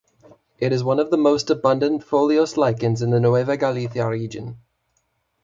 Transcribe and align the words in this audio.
It 0.57 0.71
is 0.73 0.83
one 0.83 0.99
of 0.99 1.11
the 1.11 1.17
most 1.17 1.51
abundant 1.51 2.03
foliose 2.03 2.57
lichens 2.57 3.03
in 3.03 3.11
the 3.11 3.19
Nueva 3.19 3.55
Galicia 3.55 4.09
region. 4.09 4.57